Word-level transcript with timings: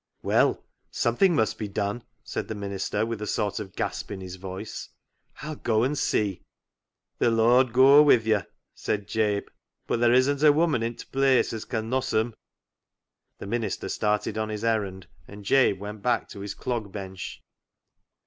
"Well, 0.23 0.63
something 0.89 1.35
must 1.35 1.59
be 1.59 1.67
done," 1.67 2.01
said 2.23 2.47
the 2.47 2.55
minister, 2.55 3.05
with 3.05 3.21
a 3.21 3.27
sort 3.27 3.59
of 3.59 3.75
gasp 3.75 4.09
in 4.09 4.19
his 4.19 4.35
voice." 4.37 4.89
I'll 5.43 5.57
go 5.57 5.83
and 5.83 5.95
see."" 5.95 6.41
The 7.19 7.29
Lord 7.29 7.71
goa 7.71 8.01
wi' 8.01 8.15
you," 8.15 8.41
said 8.73 9.07
Jabe," 9.07 9.45
but 9.85 9.99
there 9.99 10.11
isn't 10.11 10.41
a 10.41 10.51
woman 10.51 10.81
i' 10.81 10.89
t' 10.93 11.05
place 11.11 11.53
as 11.53 11.65
can 11.65 11.87
noss 11.91 12.19
em." 12.19 12.33
The 13.37 13.45
minister 13.45 13.89
started 13.89 14.39
on 14.39 14.49
his 14.49 14.63
errand, 14.63 15.05
and 15.27 15.45
Jabe 15.45 15.73
went 15.77 16.01
back 16.01 16.27
to 16.29 16.39
his 16.39 16.55
clog 16.55 16.91
bench. 16.91 17.39